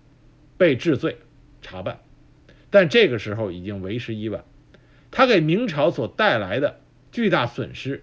[0.57, 1.19] 被治罪
[1.61, 2.01] 查办，
[2.71, 4.43] 但这个时候已经为时已晚，
[5.11, 6.81] 他给明朝所带来的
[7.13, 8.03] 巨大损失。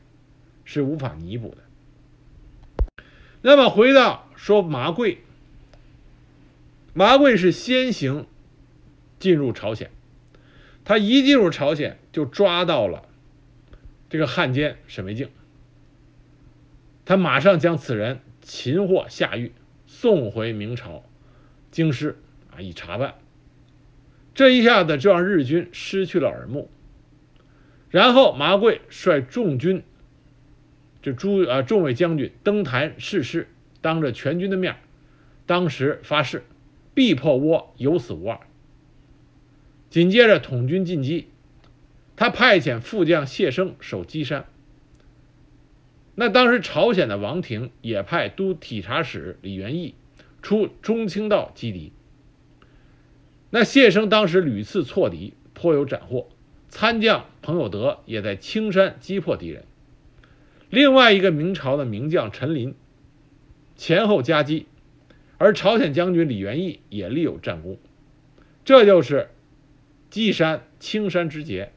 [0.65, 3.03] 是无法弥补的。
[3.41, 5.22] 那么回到说麻贵，
[6.93, 8.27] 麻贵是先行
[9.19, 9.89] 进入朝鲜，
[10.85, 13.07] 他一进入朝鲜就抓到了
[14.09, 15.29] 这个汉奸沈维敬，
[17.03, 19.51] 他马上将此人擒获下狱，
[19.87, 21.03] 送回明朝
[21.71, 22.19] 京师
[22.55, 23.15] 啊以查办。
[24.35, 26.69] 这一下子就让日军失去了耳目，
[27.89, 29.83] 然后麻贵率众军。
[31.01, 33.47] 这诸啊众位将军登坛誓师，
[33.81, 34.77] 当着全军的面，
[35.45, 36.43] 当时发誓，
[36.93, 38.39] 必破倭，有死无二。
[39.89, 41.27] 紧接着统军进击，
[42.15, 44.45] 他派遣副将谢生守基山。
[46.15, 49.95] 那当时朝鲜的王庭也派都体察使李元义
[50.41, 51.91] 出中清道击敌。
[53.49, 56.29] 那谢生当时屡次挫敌，颇有斩获。
[56.69, 59.65] 参将彭有德也在青山击破敌人。
[60.71, 62.73] 另外一个明朝的名将陈琳
[63.75, 64.65] 前后夹击，
[65.37, 67.77] 而朝鲜将军李元义也立有战功，
[68.63, 69.29] 这就是
[70.09, 71.71] 稷山青山之捷。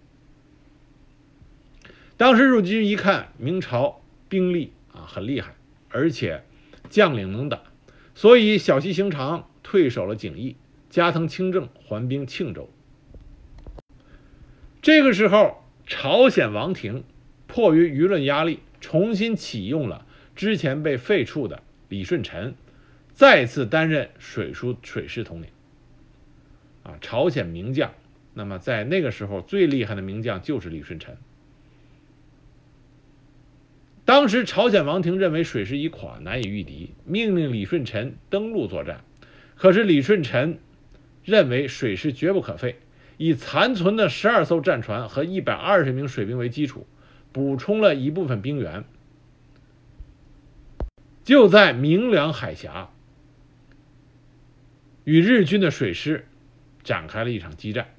[2.17, 5.55] 当时日军一看明朝兵力啊很厉害，
[5.91, 6.45] 而且
[6.89, 7.63] 将领能打，
[8.15, 10.57] 所以小西行长退守了景义，
[10.89, 12.71] 加藤清正还兵庆州。
[14.81, 17.05] 这个时候，朝鲜王庭
[17.47, 18.61] 迫于舆论压力。
[18.79, 22.55] 重新启用了之前被废黜的李舜臣，
[23.17, 25.49] 再次担任水书水师统领。
[26.85, 27.93] 啊，朝鲜名将，
[28.35, 31.17] 那么在那个时候最厉害的名将就是李舜臣。
[34.05, 39.01] 当时朝鲜王庭认为水师已垮，难以御敌，命令李舜臣登陆作战。
[39.57, 40.59] 可是李舜臣
[41.25, 42.77] 认为水师绝不可废，
[43.17, 46.87] 以残存的十二艘战船和一百二十名水兵为基础。
[47.33, 48.85] 补充了一部分兵员，
[51.25, 52.91] 就在明良海峡
[55.07, 56.27] 与日军的水师
[56.83, 57.95] 展开了一场激战。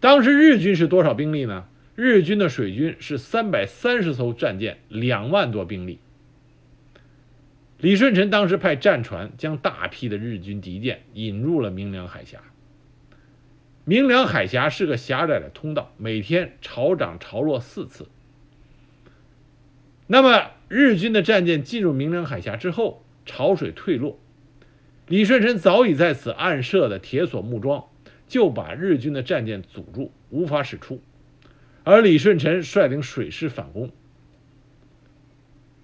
[0.00, 1.68] 当时日军是多少兵力呢？
[1.94, 6.00] 日军的水军是三百三十艘战舰，两万多兵力。
[7.78, 12.40] 李舜臣当时派战船将大批的日军敌舰引入了明良海峡。
[13.84, 18.08] 明良海峡是个狭窄的通道，每天潮涨潮落四次。
[20.08, 24.18] 那么日军的战舰进入明良海峡之后，潮水退落，
[25.08, 27.84] 李舜臣早已在此暗设的铁索木桩，
[28.28, 31.00] 就把日军的战舰阻住，无法驶出。
[31.84, 33.90] 而李舜臣率领水师反攻，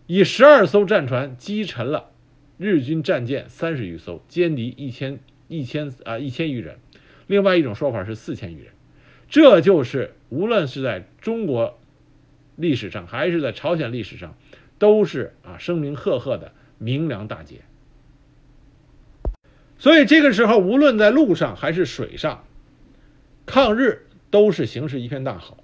[0.07, 2.11] 以十二艘战船击沉了
[2.57, 6.79] 日军战舰三十余艘，歼敌一千一千啊一千余人。
[7.27, 8.73] 另外一种说法是四千余人。
[9.29, 11.79] 这就是无论是在中国。
[12.57, 14.37] 历史上还是在朝鲜历史上，
[14.81, 17.61] 都是啊声名赫赫的明良大捷。
[19.79, 22.45] 所以这个时候，无论在路上还是水上，
[23.47, 25.59] 抗日都是形势一片大好。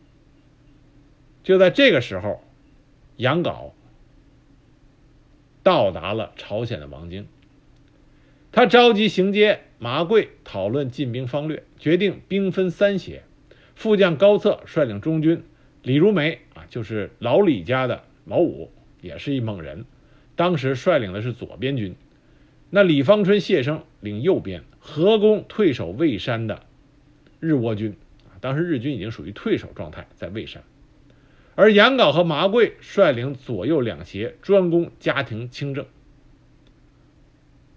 [1.42, 2.42] 就在这个时候，
[3.16, 3.72] 杨镐
[5.62, 7.26] 到达了朝鲜的王京，
[8.52, 13.24] 他召集行街麻贵讨论进兵方略，决定兵分三协，
[13.74, 15.42] 副将高策率领中军，
[15.82, 16.64] 李如梅啊。
[16.70, 19.84] 就是老李家的老五，也是一猛人，
[20.36, 21.94] 当时率领的是左边军，
[22.74, 26.66] 那李方春、谢生领右边，合攻退守蔚山的
[27.38, 27.94] 日倭军。
[28.40, 30.64] 当时日军已经属于退守状态，在蔚山，
[31.54, 35.86] 而杨镐和麻贵率领左右两协，专攻家庭清正。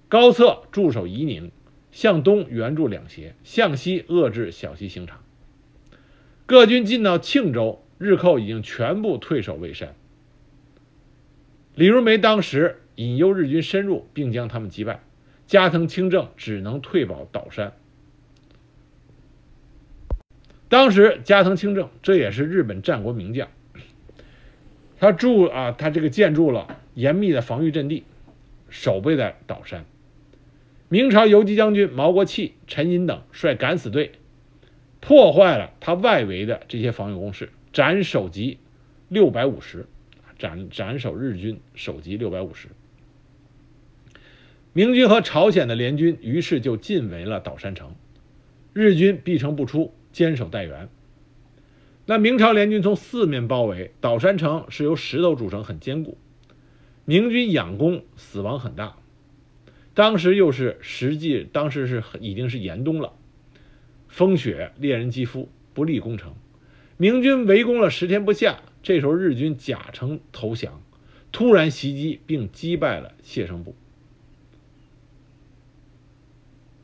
[0.07, 1.51] 高策驻守夷宁，
[1.91, 5.23] 向东援助两协，向西遏制小西行长。
[6.47, 7.83] 各军进到庆州。
[7.99, 9.93] 日寇已经全部退守蔚山。
[11.75, 15.01] 李如梅当时引诱日军深入，并将他们击败，
[15.45, 17.73] 加藤清正只能退保岛山。
[20.67, 23.47] 当时加藤清正这也是日本战国名将，
[24.99, 28.03] 他筑啊，他这个建筑了严密的防御阵地，
[28.67, 29.85] 守备在岛山。
[30.89, 34.13] 明朝游击将军毛国器、陈寅等率敢死队，
[34.99, 38.57] 破坏了他外围的这些防御工事，斩首级
[39.07, 39.85] 六百五十，
[40.39, 42.69] 斩斩首日军首级六百五十。
[44.77, 47.95] 明军和朝鲜的联军于是就进围了岛山城，
[48.73, 50.87] 日军闭城不出，坚守待援。
[52.05, 56.19] 那明朝联军从四面包围岛山城，是由石头筑成，很坚固。
[57.05, 58.97] 明军仰攻，死亡很大。
[59.95, 63.13] 当时又是实际，当时是已经是严冬了，
[64.07, 66.35] 风雪猎人肌肤，不利攻城。
[66.97, 70.83] 明军围攻了十天不下，这时候日军假城投降，
[71.31, 73.75] 突然袭击并击败了谢胜部。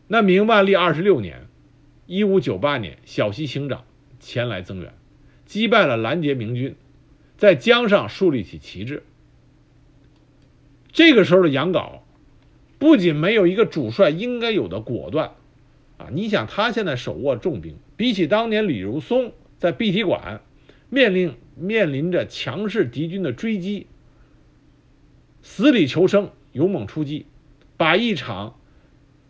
[0.07, 1.47] 那明万历二十六年，
[2.05, 3.85] 一五九八年，小西行长
[4.19, 4.93] 前来增援，
[5.45, 6.75] 击败了拦截明军，
[7.37, 9.03] 在江上树立起旗帜。
[10.91, 12.01] 这个时候的杨镐，
[12.77, 15.31] 不仅没有一个主帅应该有的果断，
[15.97, 20.41] 啊，你想他现在手握重兵，比起当年李如松在碧提馆
[20.89, 23.87] 面临面临着强势敌军的追击，
[25.41, 27.25] 死里求生，勇猛出击，
[27.77, 28.59] 把一场。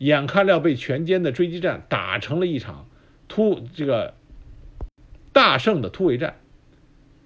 [0.04, 2.89] 眼看要被全歼的追击战打成了一场
[3.30, 4.16] 突这个
[5.32, 6.42] 大胜的突围战，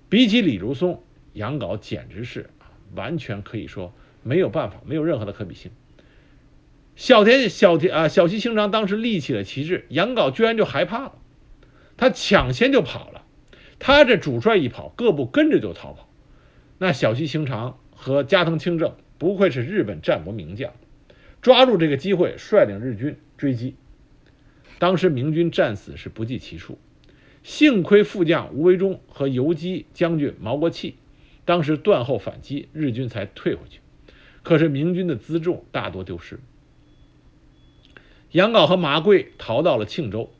[0.09, 1.01] 比起李如松、
[1.33, 2.51] 杨镐，简直是
[2.93, 5.71] 完全可以说没有办法，没有任何的可比性。
[6.95, 11.13] 小田小田啊，小西行长当时立起了旗帜，杨镐居然就害怕了，
[11.97, 13.23] 他抢先就跑了。
[13.79, 16.07] 他这主帅一跑，各部跟着就逃跑。
[16.77, 20.71] 那小西行长和加藤清正不愧是日本战国名将。
[21.41, 23.75] 抓住这个机会，率领日军追击。
[24.79, 26.77] 当时明军战死是不计其数，
[27.41, 30.95] 幸亏副将吴维忠和游击将军毛国器
[31.45, 33.79] 当时断后反击，日军才退回去。
[34.43, 36.39] 可是明军的辎重大多丢失。
[38.31, 40.31] 杨镐和麻贵逃到了庆州，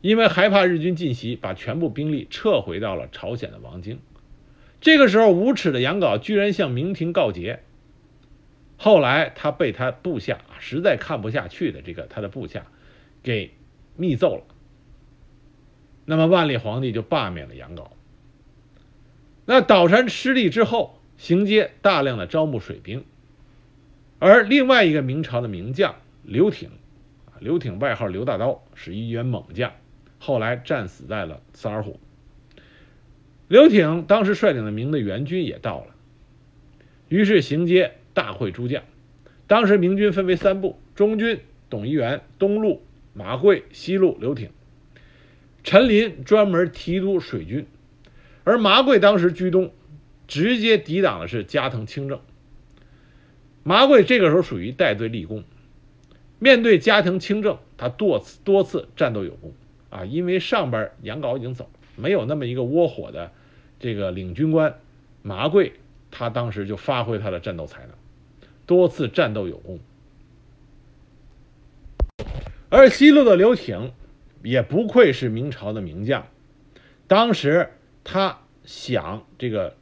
[0.00, 3.98] 因为害怕日军进袭，把全部兵力撤回到了朝鲜的王京。
[4.80, 7.62] 这个时候，无耻的杨镐居然向明廷告捷。
[8.82, 12.66] 后来他被他部下实在看不下去的这个他的部下
[13.22, 13.52] 给
[13.94, 14.42] 密奏了，
[16.04, 17.90] 那么万历皇帝就罢免了杨镐。
[19.44, 23.04] 那岛山失利之后，行街大量的招募水兵，
[24.18, 26.68] 而另外一个明朝的名将刘挺，
[27.38, 29.72] 刘挺外号刘大刀，是一员猛将，
[30.18, 31.98] 后来战死在了萨尔浒。
[33.46, 35.94] 刘挺当时率领的明的援军也到了，
[37.08, 37.92] 于是行街。
[38.14, 38.82] 大会诸将，
[39.46, 42.82] 当时明军分为三部：中军董一元、东路
[43.14, 44.50] 马贵、西路刘挺。
[45.64, 47.66] 陈林专门提督水军，
[48.44, 49.72] 而麻贵当时居东，
[50.26, 52.20] 直接抵挡的是加藤清正。
[53.62, 55.44] 麻贵这个时候属于带队立功，
[56.40, 59.52] 面对加藤清正，他多次多次战斗有功
[59.88, 63.30] 啊，因为上边杨镐已经走了，没有那么一个窝火的
[63.78, 64.80] 这个领军官
[65.22, 65.74] 麻贵，
[66.10, 67.90] 他当时就发挥他的战斗才能。
[68.72, 69.80] 多次战斗有功，
[72.70, 73.92] 而西路的刘挺
[74.42, 76.26] 也不愧是明朝的名将。
[77.06, 77.68] 当时
[78.02, 79.76] 他想这个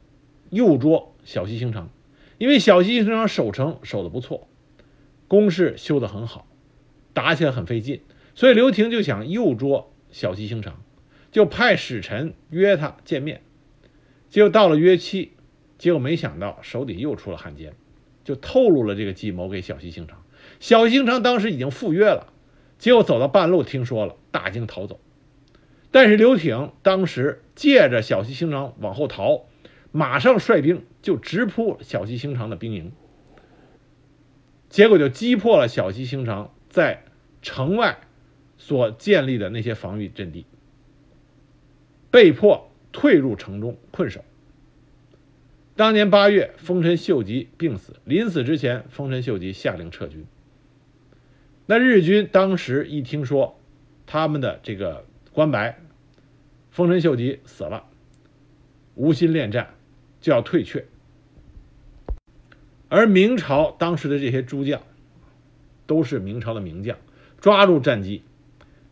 [0.49, 1.87] 诱捉小西行城，
[2.37, 4.49] 因为小西行城守城守的不错，
[5.29, 6.45] 工事修的很好，
[7.13, 8.01] 打起来很费劲，
[8.35, 10.75] 所以刘挺就想诱捉小西行城，
[11.31, 13.41] 就派使臣约他见面。
[14.27, 15.31] 结果到了约期，
[15.77, 17.73] 结果没想到手底又出了汉奸。
[18.23, 20.23] 就透露了这个计谋给小西行长，
[20.59, 22.33] 小西行长当时已经赴约了，
[22.77, 24.99] 结果走到半路听说了，大惊逃走。
[25.91, 29.45] 但是刘挺当时借着小西行长往后逃，
[29.91, 32.91] 马上率兵就直扑小西行长的兵营，
[34.69, 37.03] 结果就击破了小西行长在
[37.41, 37.99] 城外
[38.57, 40.45] 所建立的那些防御阵地，
[42.09, 44.23] 被迫退入城中困守。
[45.81, 50.27] 当年八月，丰臣秀吉病死，临死之前，丰臣秀吉下令撤军。
[51.65, 53.59] 那日军当时一听说
[54.05, 55.79] 他们的这个关白
[56.69, 57.85] 丰臣秀吉死了，
[58.93, 59.73] 无心恋战，
[60.19, 60.85] 就要退却。
[62.87, 64.83] 而明朝当时的这些诸将
[65.87, 66.95] 都是明朝的名将，
[67.39, 68.21] 抓住战机，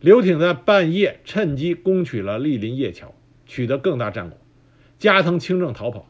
[0.00, 3.14] 刘挺在半夜趁机攻取了莅林叶桥，
[3.46, 4.36] 取得更大战果。
[4.98, 6.09] 加藤清正逃跑。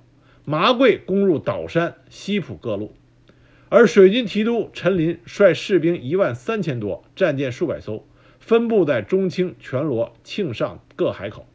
[0.51, 2.93] 麻贵攻入岛山、西浦各路，
[3.69, 8.05] 而水军提督陈林率士兵一万三千多，战舰数百艘，
[8.41, 11.47] 分布在中清、全罗、庆尚各海口。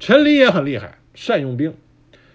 [0.00, 1.76] 陈琳也很厉害，善用兵。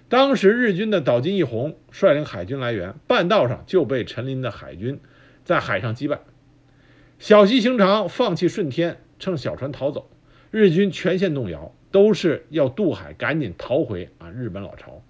[0.07, 5.01] 当时日军的岛津义弘率领海军来援，半道上就被陈琳的海军
[5.43, 6.21] 在海上击败。
[7.19, 10.09] 小西行长放弃顺天，乘小船逃走，
[10.51, 15.01] 日军全线动摇，都是要渡海赶紧逃回啊日本老巢。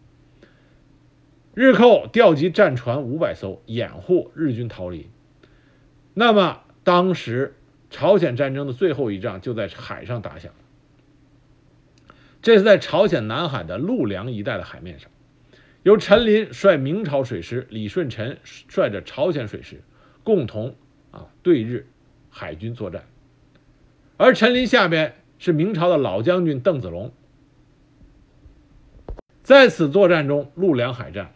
[1.54, 5.10] 日寇调集战船五百艘，掩护日军逃离。
[6.14, 7.56] 那么当时
[7.90, 10.54] 朝鲜战争的最后一仗就在海上打响。
[12.42, 15.12] 这是在朝鲜南海的陆梁一带的海面上，
[15.84, 19.82] 由陈林率明朝水师，李舜臣率着朝鲜水师，
[20.24, 20.76] 共同
[21.12, 21.88] 啊对日
[22.30, 23.04] 海军作战。
[24.16, 27.12] 而陈林下边是明朝的老将军邓子龙。
[29.42, 31.34] 在此作战中，陆梁海战，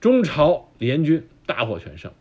[0.00, 2.12] 中朝联军大获全胜。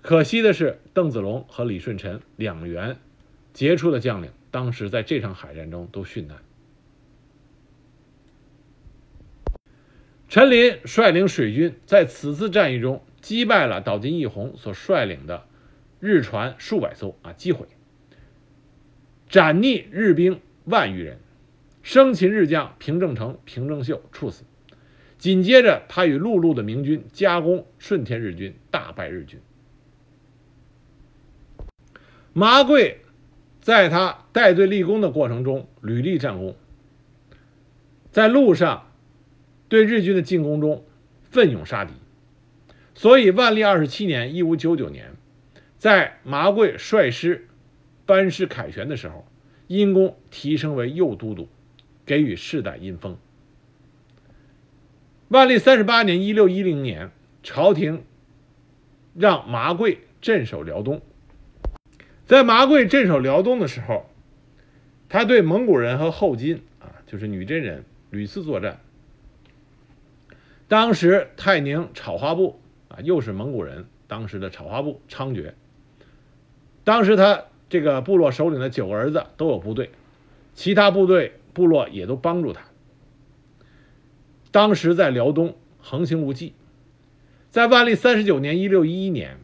[0.00, 2.98] 可惜的是，邓子龙和李舜臣两员
[3.52, 6.36] 杰出的将领，当时在这场海战中都殉难。
[10.28, 15.46] 陈琳率领水军在此次战役中击败了岛津义弘所率领的
[16.00, 17.66] 日船数百艘，啊，击毁，
[19.34, 21.18] 斩逆日兵万余人，
[21.82, 24.44] 生擒日将平正成、平正秀，处死。
[25.18, 29.40] 紧接着，他与陆路的明军夹攻顺天日军，大败日军。
[32.32, 33.00] 麻贵
[33.60, 36.54] 在他带队立功的过程中屡立战功，
[38.12, 38.86] 在路上。
[39.68, 40.84] 对日军的进攻中，
[41.24, 41.92] 奋勇杀敌，
[42.94, 45.16] 所以万历二十七年（一五九九年），
[45.76, 47.48] 在麻贵率师
[48.06, 49.26] 班师凯旋的时候，
[49.66, 51.48] 因功提升为右都督，
[52.04, 53.16] 给予世代阴封。
[55.28, 57.10] 万历三十八年（一六一零年），
[57.42, 58.04] 朝廷
[59.14, 61.00] 让麻贵镇守辽东。
[62.26, 64.08] 在麻贵镇守辽东的时候，
[65.08, 68.80] 他对蒙古人和后金啊，就是女真人屡次作战。
[70.68, 75.52] 当时泰宁草花部啊，又是蒙古人，当时的草花部猖獗。
[76.84, 77.44] 当时他
[77.74, 79.90] 这个部落首领的九个儿子都有部队，
[80.54, 82.66] 其他部队部落也都帮助他。
[84.52, 86.52] 当时在辽东横行无忌，
[87.50, 89.38] 在万历三十九年（一六一一年），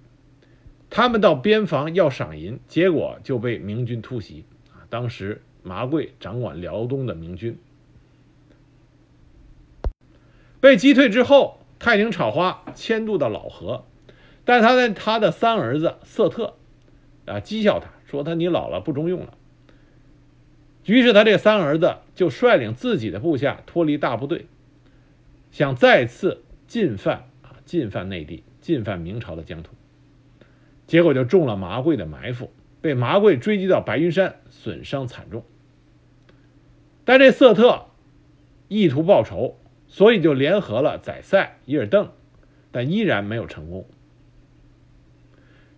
[0.91, 4.87] 他们到边防要赏银，结果就被明军突袭啊。
[4.89, 7.59] 当时麻贵掌管辽东的明军。
[10.61, 13.85] 被击退之后，泰宁草花迁都到老河，
[14.45, 16.55] 但他的他的三儿子瑟特
[17.27, 19.35] 啊讥笑他说：“他你老了不中用了。”
[20.85, 24.47] 于是他这三儿子就率领自己的部下脱离大部队，
[25.51, 29.73] 想再次进犯啊进犯内地，进犯明朝的疆土。
[30.87, 32.51] 结果就中了麻贵的埋伏，
[32.81, 35.45] 被麻贵追击到白云山，损伤惨重。
[37.05, 37.87] 但这瑟特
[38.69, 39.57] 意图报仇。
[39.93, 42.13] 所以就联合了宰塞、伊尔邓，
[42.71, 43.87] 但依然没有成功。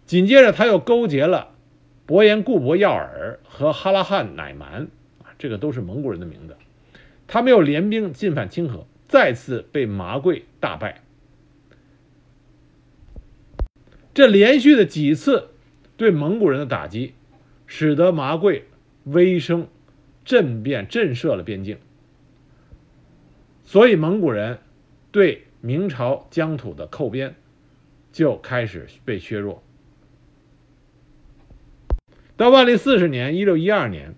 [0.04, 1.51] 紧接着他又勾结了
[2.04, 4.88] 伯颜固伯耀尔和哈拉汉乃蛮，
[5.22, 6.56] 啊，这个都是蒙古人的名字。
[7.26, 11.02] 他们又联兵进犯清河，再次被麻贵大败。
[14.12, 15.48] 这连续的几次
[15.96, 17.14] 对蒙古人的打击，
[17.66, 18.66] 使得麻贵
[19.04, 19.68] 威声
[20.24, 21.78] 震遍、震慑了边境。
[23.64, 24.58] 所以蒙古人
[25.12, 27.34] 对明朝疆土的寇边
[28.12, 29.62] 就开始被削弱。
[32.36, 34.14] 到万历四十年（一六一二年），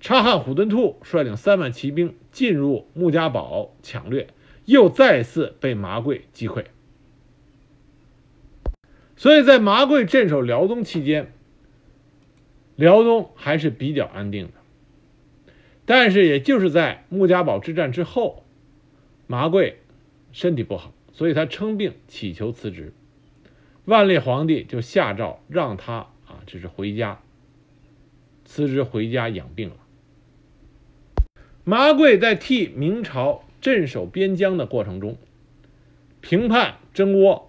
[0.00, 4.28] 察罕虎敦兔率领三万骑兵进入穆家堡抢掠，
[4.64, 6.64] 又再次被麻贵击溃。
[9.16, 11.32] 所以在麻贵镇守辽东期间，
[12.76, 14.52] 辽东还是比较安定的。
[15.84, 18.42] 但是，也就是在穆家堡之战之后。
[19.28, 19.80] 麻贵
[20.30, 22.92] 身体不好，所以他称病乞求辞职。
[23.84, 26.06] 万历皇帝就下诏让他
[26.46, 27.20] 只，是回家
[28.44, 29.76] 辞职回家养病了。
[31.64, 35.18] 麻贵在替明朝镇守边疆的过程中，
[36.20, 37.46] 平叛征倭，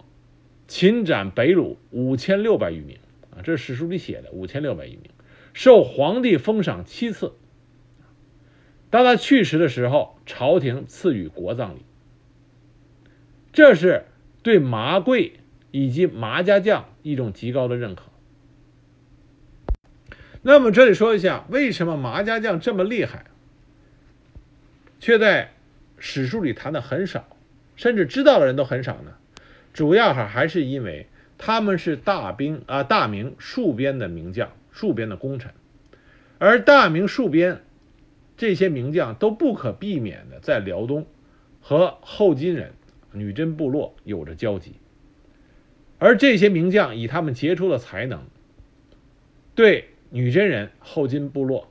[0.66, 2.98] 擒斩北虏五千六百余名
[3.30, 5.10] 啊，这是史书里写的五千六百余名，
[5.54, 7.34] 受皇帝封赏七次。
[8.90, 11.82] 当他去世的时候，朝廷赐予国葬礼，
[13.52, 14.06] 这是
[14.42, 15.34] 对麻贵
[15.70, 18.04] 以及麻家将一种极高的认可。
[20.48, 23.26] 那么这里说一下，为什么麻家将这么厉害，
[24.98, 25.52] 却在
[25.98, 27.36] 史书里谈的很少，
[27.76, 29.12] 甚至知道的人都很少呢？
[29.74, 35.52] 主要还还是因为他们是大兵啊大明戍边的名将，戍边的功臣，
[36.38, 37.60] 而大明戍边
[38.38, 41.06] 这些名将都不可避免的在辽东
[41.60, 42.72] 和后金人
[43.12, 44.76] 女真部落有着交集，
[45.98, 48.22] 而这些名将以他们杰出的才能，
[49.54, 51.70] 对女真人后金部落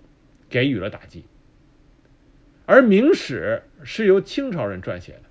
[0.49, 1.25] 给予了打击。
[2.65, 5.23] 而明史是由清朝人撰写的，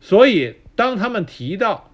[0.00, 1.92] 所以当他们提到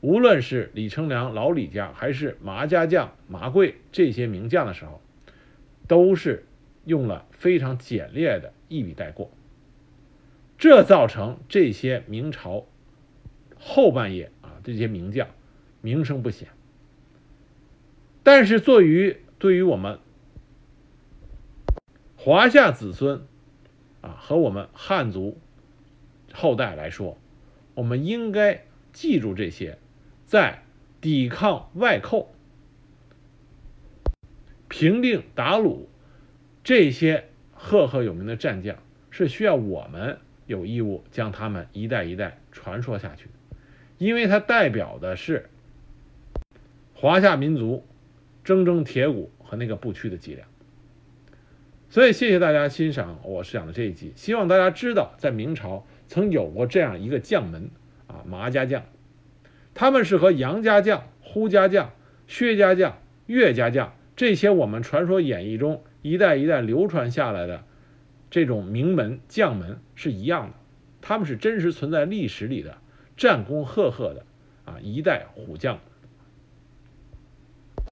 [0.00, 5.02] 无论是李成梁老李家还是麻家将麻贵这些名将的时候，
[5.86, 6.46] 都是
[6.84, 9.30] 用了非常简略的一笔带过，
[10.56, 12.66] 这造成这些明朝
[13.58, 15.28] 后半叶啊这些名将
[15.82, 16.48] 名声不显。
[18.22, 19.98] 但是，作于对于我们
[22.16, 23.26] 华夏子孙。
[24.00, 25.40] 啊，和我们汉族
[26.34, 27.16] 后代来说，
[27.72, 29.78] 我们应该记住这些，
[30.26, 30.62] 在
[31.00, 32.34] 抵抗外寇、
[34.68, 35.86] 平定鞑虏
[36.62, 38.76] 这些赫赫有名的战将，
[39.10, 43.30] 是需要我们有义务将他们一代一代传说下去，
[43.96, 45.48] 因为它代表的是
[46.94, 47.86] 华夏民族
[48.44, 50.46] 铮铮铁骨和那个不屈的脊梁。
[51.88, 54.12] 所以，谢谢大家欣赏我讲的这一集。
[54.16, 57.70] 希望大家知道，在明朝曾有过这样一个将门
[58.08, 58.82] 啊，麻家将，
[59.74, 61.92] 他们是和杨家将、呼家将、
[62.26, 67.64] 薛家将、岳家将这些我们传说演义中一代一代流传下来的
[68.28, 70.54] 这种名门将门是一样的。
[71.00, 72.78] 他们是真实存在历史里的
[73.16, 74.24] 战功赫赫的
[74.64, 75.78] 啊一代虎将。